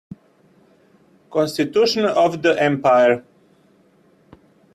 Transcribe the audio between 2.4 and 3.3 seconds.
the empire.